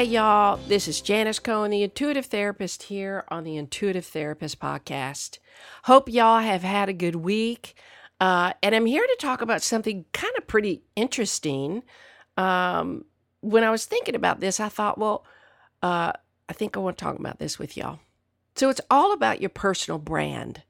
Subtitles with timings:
[0.00, 5.40] Hey, y'all, this is Janis Cohen, the intuitive therapist, here on the Intuitive Therapist Podcast.
[5.84, 7.74] Hope y'all have had a good week.
[8.18, 11.82] Uh, and I'm here to talk about something kind of pretty interesting.
[12.38, 13.04] Um,
[13.42, 15.26] when I was thinking about this, I thought, well,
[15.82, 16.12] uh,
[16.48, 18.00] I think I want to talk about this with y'all.
[18.56, 20.62] So it's all about your personal brand.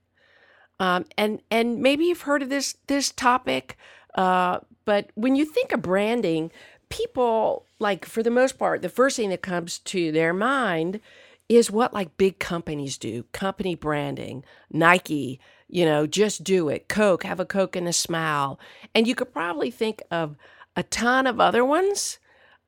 [0.81, 3.77] Um, and and maybe you've heard of this this topic,
[4.17, 6.51] uh, but when you think of branding,
[6.91, 11.01] people like for the most part the first thing that comes to their mind
[11.49, 13.25] is what like big companies do.
[13.33, 14.45] Company branding.
[14.71, 16.89] Nike you know just do it.
[16.89, 18.61] Coke have a coke and a smile.
[18.95, 20.37] And you could probably think of
[20.77, 22.19] a ton of other ones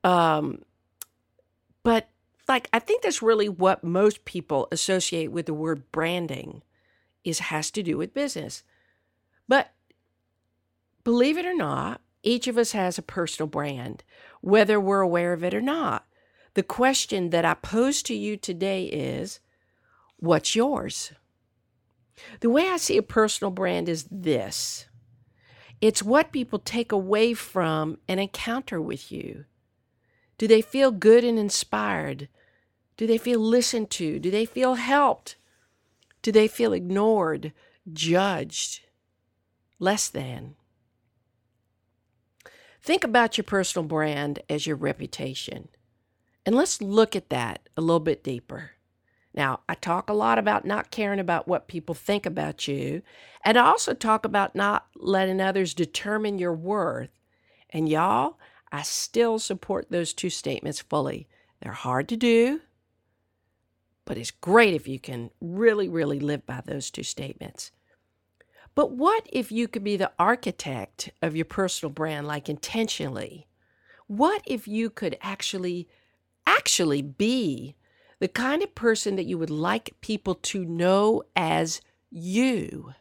[0.03, 0.63] um,
[1.83, 2.09] but
[2.49, 6.61] like i think that's really what most people associate with the word branding
[7.23, 8.63] is has to do with business.
[9.47, 9.71] But
[11.03, 14.03] believe it or not each of us has a personal brand,
[14.41, 16.05] whether we're aware of it or not.
[16.55, 19.39] The question that I pose to you today is
[20.17, 21.11] what's yours?
[22.39, 24.85] The way I see a personal brand is this
[25.81, 29.43] it's what people take away from an encounter with you.
[30.37, 32.29] Do they feel good and inspired?
[32.95, 34.17] Do they feel listened to?
[34.17, 35.35] Do they feel helped?
[36.21, 37.51] Do they feel ignored,
[37.91, 38.81] judged,
[39.77, 40.55] less than?
[42.83, 45.69] Think about your personal brand as your reputation.
[46.45, 48.71] And let's look at that a little bit deeper.
[49.33, 53.01] Now, I talk a lot about not caring about what people think about you,
[53.43, 57.09] and I also talk about not letting others determine your worth.
[57.69, 58.37] And y'all,
[58.71, 61.27] I still support those two statements fully.
[61.61, 62.61] They're hard to do,
[64.05, 67.71] but it's great if you can really, really live by those two statements.
[68.75, 73.47] But what if you could be the architect of your personal brand, like intentionally?
[74.07, 75.87] What if you could actually,
[76.45, 77.75] actually be
[78.19, 82.93] the kind of person that you would like people to know as you?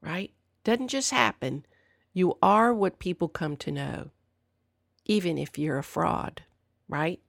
[0.00, 0.32] Right?
[0.64, 1.66] Doesn't just happen.
[2.12, 4.10] You are what people come to know,
[5.04, 6.42] even if you're a fraud,
[6.88, 7.20] right?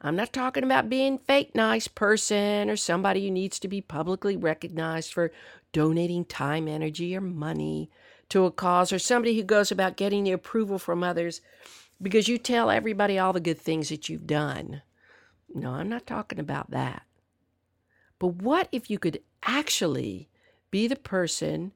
[0.00, 4.36] I'm not talking about being fake nice person or somebody who needs to be publicly
[4.36, 5.32] recognized for
[5.72, 7.90] donating time, energy, or money
[8.28, 11.40] to a cause, or somebody who goes about getting the approval from others
[12.00, 14.82] because you tell everybody all the good things that you've done.
[15.52, 17.02] No, I'm not talking about that.
[18.18, 20.28] But what if you could actually
[20.70, 21.72] be the person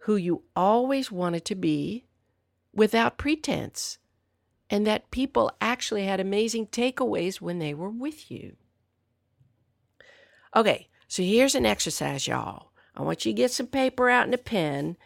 [0.00, 2.04] who you always wanted to be
[2.72, 3.98] without pretense?
[4.68, 8.56] and that people actually had amazing takeaways when they were with you.
[10.54, 12.72] Okay, so here's an exercise, y'all.
[12.96, 14.96] I want you to get some paper out and a pen,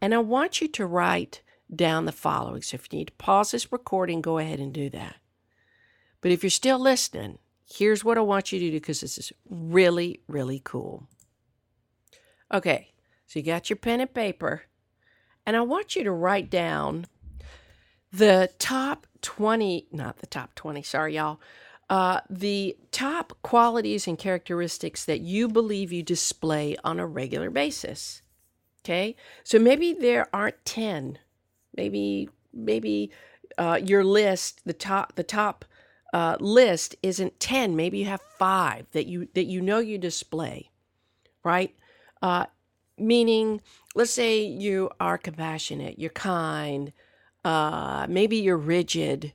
[0.00, 1.42] and I want you to write
[1.74, 2.62] down the following.
[2.62, 5.16] So if you need to pause this recording, go ahead and do that.
[6.20, 7.38] But if you're still listening,
[7.68, 11.08] here's what I want you to do because this is really, really cool.
[12.52, 12.92] Okay,
[13.26, 14.62] so you got your pen and paper,
[15.46, 17.06] and I want you to write down
[18.12, 21.40] the top 20, not the top 20, sorry, y'all,
[21.90, 28.22] uh, the top qualities and characteristics that you believe you display on a regular basis.
[28.82, 29.14] Okay,
[29.44, 31.18] so maybe there aren't 10,
[31.76, 33.10] maybe, maybe
[33.58, 35.66] uh, your list, the top, the top
[36.14, 40.68] uh, list isn't 10 maybe you have five that you that you know you display
[41.44, 41.72] right?
[42.20, 42.46] Uh,
[42.98, 43.60] meaning
[43.94, 46.92] let's say you are compassionate you're kind
[47.44, 49.32] uh, maybe you're rigid,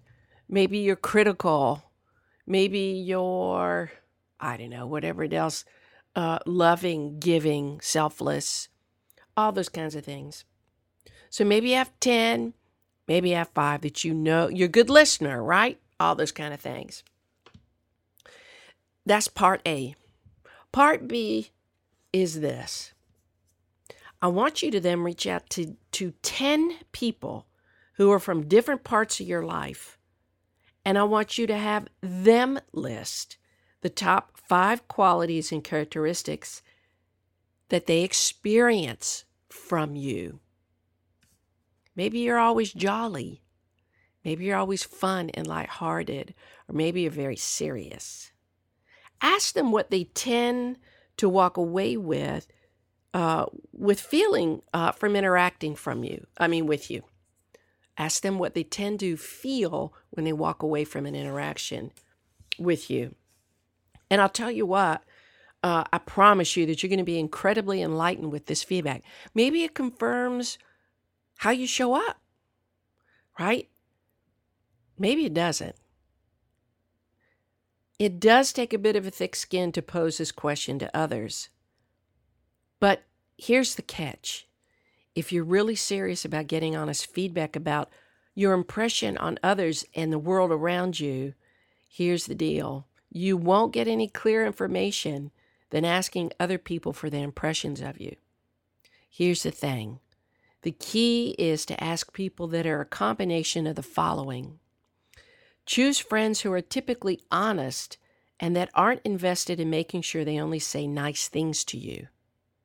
[0.48, 1.85] maybe you're critical,
[2.48, 3.92] maybe you're,
[4.40, 5.66] I don't know, whatever it else,
[6.16, 8.70] uh, loving, giving, selfless,
[9.36, 10.46] all those kinds of things.
[11.30, 12.54] So maybe you have 10,
[13.08, 15.80] maybe you have five that you know, you're a good listener, right?
[16.00, 17.04] All those kind of things.
[19.06, 19.96] That's part A.
[20.72, 21.52] Part B
[22.12, 22.94] is this.
[24.22, 27.46] I want you to then reach out to, to 10 people
[27.94, 29.98] who are from different parts of your life.
[30.86, 33.38] And I want you to have them list
[33.82, 36.62] the top five qualities and characteristics
[37.70, 40.40] that they experience from you.
[41.96, 43.42] Maybe you're always jolly.
[44.24, 46.34] Maybe you're always fun and lighthearted,
[46.68, 48.32] or maybe you're very serious.
[49.22, 50.78] Ask them what they tend
[51.18, 52.48] to walk away with,
[53.14, 56.26] uh, with feeling uh, from interacting from you.
[56.38, 57.04] I mean, with you.
[57.98, 61.92] Ask them what they tend to feel when they walk away from an interaction
[62.60, 63.16] with you.
[64.10, 65.04] And I'll tell you what,
[65.64, 69.04] uh, I promise you that you're going to be incredibly enlightened with this feedback.
[69.34, 70.58] Maybe it confirms
[71.38, 72.18] how you show up,
[73.40, 73.68] right?
[74.98, 75.76] Maybe it doesn't.
[77.98, 81.50] It does take a bit of a thick skin to pose this question to others.
[82.80, 83.04] But
[83.38, 84.48] here's the catch
[85.16, 87.90] if you're really serious about getting honest feedback about
[88.36, 91.34] your impression on others and the world around you,
[91.88, 92.86] here's the deal.
[93.10, 95.32] You won't get any clear information
[95.70, 98.18] than asking other people for their impressions of you.
[99.10, 100.00] Here's the thing
[100.64, 104.60] the key is to ask people that are a combination of the following
[105.66, 107.98] choose friends who are typically honest
[108.40, 112.08] and that aren't invested in making sure they only say nice things to you.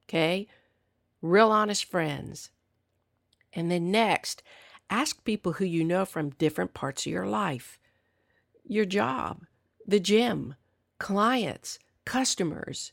[0.08, 0.48] Okay?
[1.22, 2.50] Real honest friends.
[3.52, 4.42] And then next,
[4.88, 7.78] ask people who you know from different parts of your life
[8.64, 9.42] your job,
[9.84, 10.54] the gym,
[10.98, 12.92] clients, customers,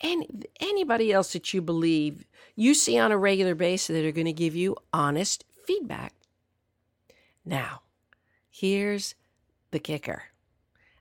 [0.00, 4.26] and anybody else that you believe you see on a regular basis that are going
[4.26, 6.12] to give you honest feedback.
[7.44, 7.82] Now,
[8.48, 9.16] here's
[9.72, 10.24] the kicker.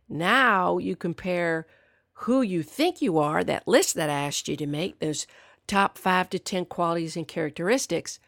[0.10, 1.68] Now you compare
[2.20, 5.28] who you think you are, that list that I asked you to make, those
[5.68, 8.20] top five to 10 qualities and characteristics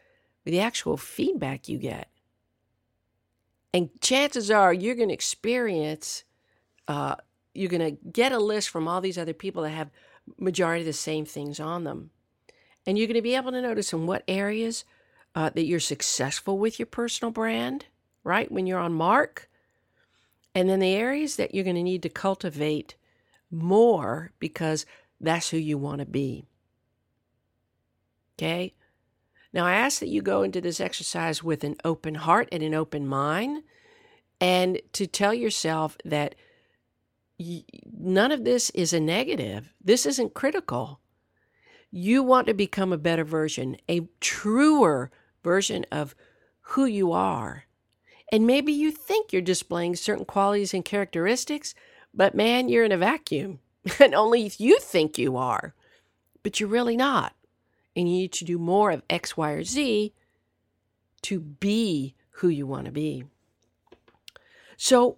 [0.44, 2.10] with the actual feedback you get.
[3.74, 6.24] And chances are you're going to experience,
[6.88, 7.16] uh,
[7.54, 9.92] you're going to get a list from all these other people that have
[10.38, 12.12] majority of the same things on them.
[12.86, 14.86] And you're going to be able to notice in what areas
[15.36, 17.86] uh, that you're successful with your personal brand,
[18.24, 18.52] right?
[18.52, 19.50] When you're on mark.
[20.56, 22.96] And then the areas that you're going to need to cultivate
[23.52, 24.86] more because
[25.20, 26.46] that's who you want to be.
[28.38, 28.74] Okay?
[29.54, 32.76] Now, I ask that you go into this exercise with an open heart and an
[32.76, 33.64] open mind,
[34.40, 36.36] and to tell yourself that
[37.40, 39.74] none of this is a negative.
[39.84, 41.00] This isn't critical.
[41.90, 45.10] You want to become a better version, a truer
[45.44, 46.14] version of
[46.62, 47.64] who you are.
[48.32, 51.74] And maybe you think you're displaying certain qualities and characteristics,
[52.14, 53.60] but man, you're in a vacuum,
[54.00, 55.74] and only you think you are,
[56.44, 57.34] but you're really not
[57.98, 60.14] and you need to do more of X, Y, or Z
[61.24, 63.24] to be who you want to be.
[64.78, 65.18] So,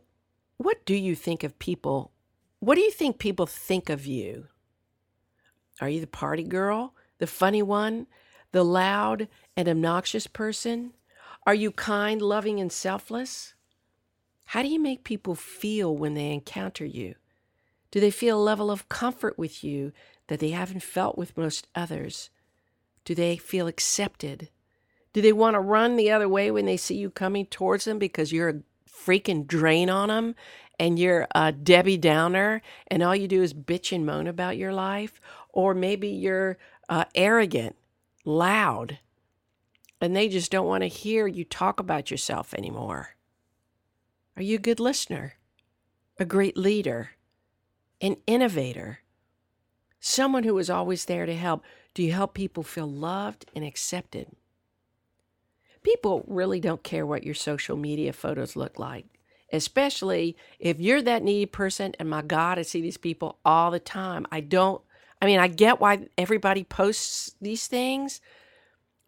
[0.55, 2.11] what do you think of people?
[2.61, 4.47] What do you think people think of you?
[5.81, 8.07] Are you the party girl, the funny one,
[8.53, 9.27] the loud
[9.57, 10.93] and obnoxious person?
[11.45, 13.55] Are you kind, loving, and selfless?
[14.45, 17.15] How do you make people feel when they encounter you?
[17.91, 19.91] Do they feel a level of comfort with you
[20.27, 22.29] that they haven't felt with most others?
[23.09, 24.49] Do they feel accepted?
[25.13, 27.97] Do they want to run the other way when they see you coming towards them
[27.97, 30.35] because you're a freaking drain on them
[30.79, 34.71] and you're a Debbie Downer and all you do is bitch and moan about your
[34.71, 35.19] life?
[35.51, 37.77] Or maybe you're uh, arrogant,
[38.25, 38.99] loud,
[39.99, 43.15] and they just don't want to hear you talk about yourself anymore.
[44.37, 45.33] Are you a good listener?
[46.19, 47.13] A great leader?
[48.01, 48.99] An innovator?
[49.99, 51.63] Someone who is always there to help?
[51.93, 54.27] Do you help people feel loved and accepted?
[55.83, 59.05] People really don't care what your social media photos look like,
[59.51, 61.93] especially if you're that needy person.
[61.99, 64.25] And my God, I see these people all the time.
[64.31, 64.81] I don't,
[65.21, 68.21] I mean, I get why everybody posts these things,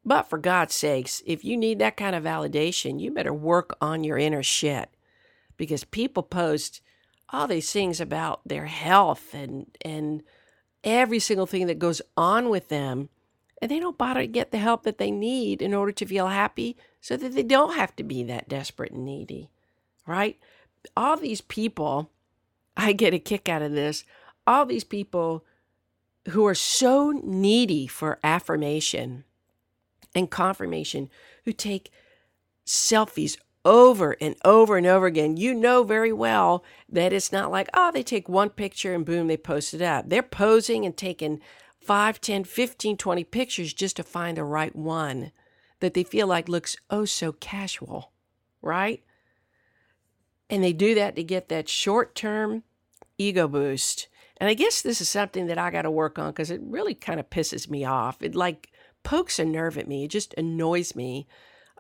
[0.04, 4.04] but for God's sakes, if you need that kind of validation, you better work on
[4.04, 4.90] your inner shit
[5.58, 6.82] because people post
[7.30, 10.24] all these things about their health and, and,
[10.84, 13.10] every single thing that goes on with them,
[13.62, 16.28] and they don't bother to get the help that they need in order to feel
[16.28, 19.50] happy so that they don't have to be that desperate and needy,
[20.08, 20.40] right?
[20.98, 22.10] All these people,
[22.78, 24.04] I get a kick out of this,
[24.48, 25.46] all these people
[26.30, 29.24] who are so needy for affirmation
[30.14, 31.10] and confirmation,
[31.46, 31.92] who take
[32.66, 37.70] selfies over and over and over again, you know very well that it's not like,
[37.74, 40.10] oh, they take one picture and boom, they post it up.
[40.10, 41.40] They're posing and taking
[41.80, 45.32] 5, 10, 15, 20 pictures just to find the right one
[45.80, 48.12] that they feel like looks oh so casual,
[48.62, 49.04] right?
[50.50, 52.64] And they do that to get that short term
[53.18, 54.08] ego boost.
[54.38, 56.96] And I guess this is something that I got to work on because it really
[56.96, 58.22] kind of pisses me off.
[58.22, 58.72] It like
[59.04, 61.28] pokes a nerve at me, it just annoys me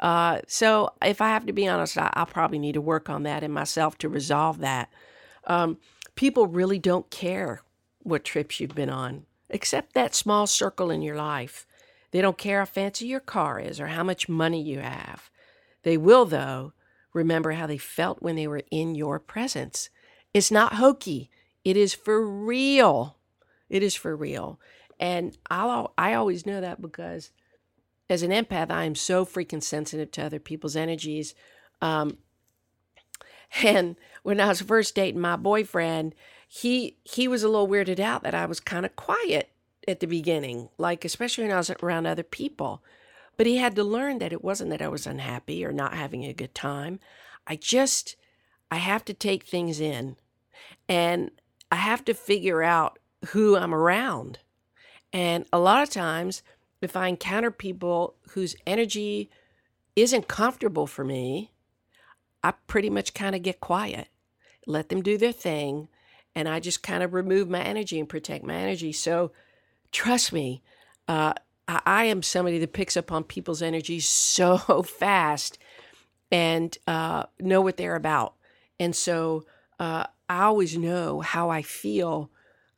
[0.02, 3.24] Uh, so if I have to be honest, I, will probably need to work on
[3.24, 4.92] that in myself to resolve that.
[5.46, 5.78] Um,
[6.16, 7.62] people really don't care
[8.00, 11.68] what trips you've been on, except that small circle in your life.
[12.12, 15.30] They don't care how fancy your car is or how much money you have.
[15.84, 16.74] They will, though,
[17.14, 19.90] remember how they felt when they were in your presence.
[20.34, 21.30] It's not hokey,
[21.64, 23.18] it is for real.
[23.70, 24.60] It is for real.
[25.00, 27.32] And I'll, I always know that because
[28.12, 31.34] as an empath, I am so freaking sensitive to other people's energies.
[31.82, 32.18] Um,
[33.64, 36.14] and when I was first dating my boyfriend,
[36.48, 39.50] he he was a little weirded out that I was kind of quiet
[39.88, 42.84] at the beginning, like especially when I was around other people.
[43.38, 46.26] But he had to learn that it wasn't that I was unhappy or not having
[46.26, 47.00] a good time.
[47.48, 48.18] I just
[48.70, 50.18] I have to take things in
[50.90, 51.32] and
[51.72, 53.00] I have to figure out
[53.30, 54.40] who I'm around.
[55.14, 56.44] And a lot of times
[56.82, 59.30] if I encounter people whose energy
[59.96, 61.52] isn't comfortable for me,
[62.44, 64.08] I pretty much kind of get quiet,
[64.66, 65.88] let them do their thing,
[66.36, 68.92] and I just kind of remove my energy and protect my energy.
[68.92, 69.32] So
[69.92, 70.64] trust me,
[71.08, 71.34] uh,
[71.68, 75.58] I, am somebody that picks up on people's energy so fast
[76.32, 78.34] and uh, know what they're about.
[78.80, 79.46] And so
[79.80, 82.32] uh, I always know how I feel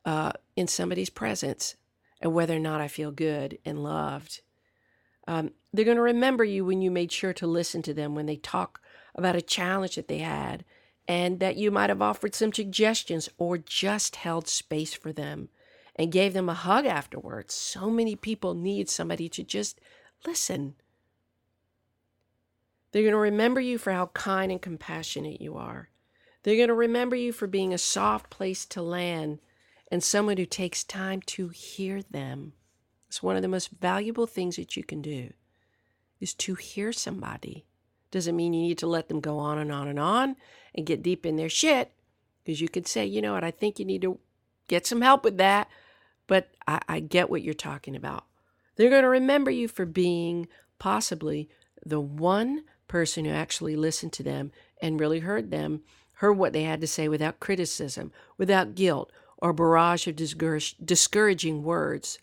[0.05, 1.75] uh, in somebody's presence
[2.23, 4.41] and whether or not I feel good and loved.
[5.27, 8.25] Um, they're going to remember you when you made sure to listen to them when
[8.25, 8.81] they talk
[9.13, 10.63] about a challenge that they had
[11.05, 15.49] and that you might have offered some suggestions or just held space for them
[15.97, 17.53] and gave them a hug afterwards.
[17.53, 19.81] So many people need somebody to just
[20.25, 20.75] listen.
[22.91, 25.89] They're going to remember you for how kind and compassionate you are.
[26.43, 29.39] They're going to remember you for being a soft place to land
[29.93, 32.53] and someone who takes time to hear them.
[33.09, 35.33] It's one of the most valuable things that you can do
[36.19, 37.67] is to hear somebody.
[38.09, 40.35] Doesn't mean you need to let them go on and on and on
[40.73, 41.91] and get deep in their shit
[42.43, 44.17] because you could say, you know what, I think you need to
[44.67, 45.67] get some help with that.
[46.25, 48.23] But I, I get what you're talking about.
[48.75, 50.47] They're going to remember you for being
[50.79, 51.49] possibly
[51.85, 55.81] the one person who actually listened to them and really heard them,
[56.13, 59.11] heard what they had to say without criticism, without guilt,
[59.43, 62.17] or barrage of discouraging words.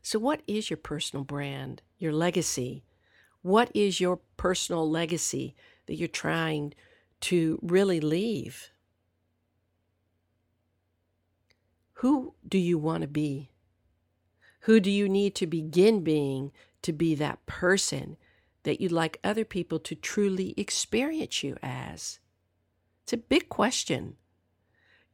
[0.00, 2.84] So, what is your personal brand, your legacy?
[3.42, 6.72] What is your personal legacy that you're trying
[7.22, 8.70] to really leave?
[11.94, 13.50] Who do you want to be?
[14.60, 18.18] Who do you need to begin being to be that person
[18.62, 22.20] that you'd like other people to truly experience you as?
[23.02, 24.16] It's a big question.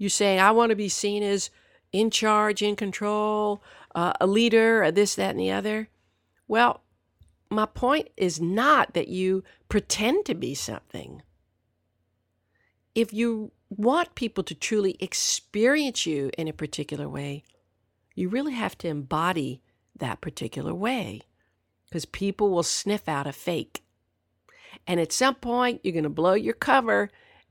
[0.00, 1.50] You saying, I want to be seen as
[1.92, 3.62] in charge, in control,
[3.94, 5.90] uh, a leader, or this, that, and the other.
[6.48, 6.80] Well,
[7.50, 11.20] my point is not that you pretend to be something.
[12.94, 17.42] If you want people to truly experience you in a particular way,
[18.14, 19.60] you really have to embody
[19.94, 21.20] that particular way
[21.84, 23.82] because people will sniff out a fake.
[24.86, 27.10] And at some point, you're going to blow your cover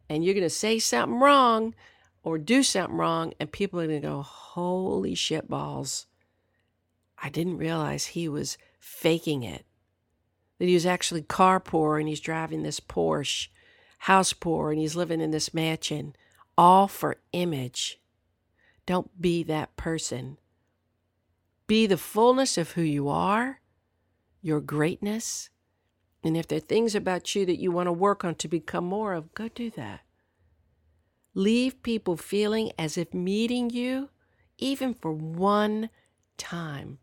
[0.09, 1.75] and you're going to say something wrong
[2.23, 6.05] or do something wrong, and people are going to go, Holy shit balls.
[7.21, 9.65] I didn't realize he was faking it.
[10.57, 13.47] That he was actually car poor and he's driving this Porsche,
[13.99, 16.15] house poor and he's living in this mansion,
[16.57, 17.99] all for image.
[18.85, 20.37] Don't be that person.
[21.67, 23.61] Be the fullness of who you are,
[24.41, 25.49] your greatness.
[26.23, 28.85] And if there are things about you that you want to work on to become
[28.85, 30.01] more of, go do that.
[31.33, 34.09] Leave people feeling as if meeting you,
[34.57, 35.89] even for one
[36.37, 36.99] time,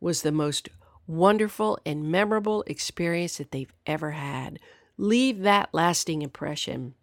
[0.00, 0.68] was the most
[1.06, 4.58] wonderful and memorable experience that they've ever had.
[4.96, 6.94] Leave that lasting impression.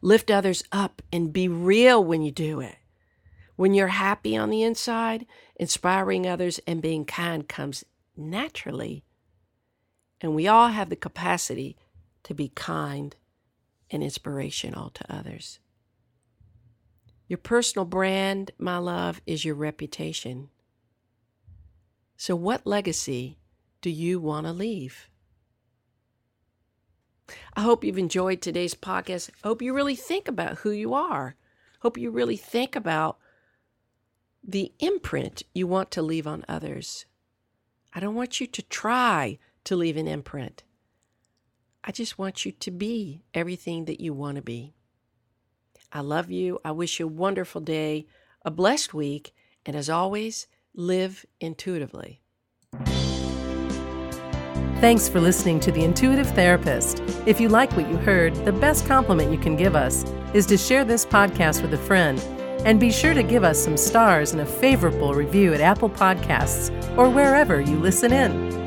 [0.00, 2.76] Lift others up and be real when you do it.
[3.56, 7.84] When you're happy on the inside, inspiring others and being kind comes
[8.16, 9.04] naturally.
[10.20, 11.76] And we all have the capacity
[12.24, 13.14] to be kind
[13.94, 15.60] and inspirational to others.
[17.28, 20.50] Your personal brand, my love, is your reputation.
[22.16, 23.38] So, what legacy
[23.80, 25.08] do you want to leave?
[27.56, 29.30] I hope you've enjoyed today's podcast.
[29.42, 31.36] I hope you really think about who you are.
[31.80, 33.18] Hope you really think about
[34.42, 37.06] the imprint you want to leave on others.
[37.94, 40.64] I don't want you to try to leave an imprint.
[41.86, 44.72] I just want you to be everything that you want to be.
[45.92, 46.58] I love you.
[46.64, 48.06] I wish you a wonderful day,
[48.42, 49.34] a blessed week,
[49.66, 52.22] and as always, live intuitively.
[54.80, 57.00] Thanks for listening to The Intuitive Therapist.
[57.26, 60.56] If you like what you heard, the best compliment you can give us is to
[60.56, 62.18] share this podcast with a friend.
[62.64, 66.70] And be sure to give us some stars and a favorable review at Apple Podcasts
[66.96, 68.63] or wherever you listen in.